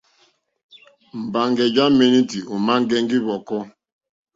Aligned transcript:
Mbaŋgè 1.23 1.65
ja 1.75 1.85
menuti 1.97 2.39
òma 2.53 2.73
ŋgɛŋgi 2.81 3.17
hvɔkɔ. 3.23 3.57